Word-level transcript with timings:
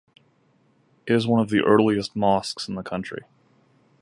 It 1.05 1.13
is 1.13 1.27
one 1.27 1.41
of 1.41 1.49
the 1.49 1.61
earliest 1.61 2.15
mosques 2.15 2.67
in 2.67 2.73
the 2.73 2.81
country. 2.81 3.21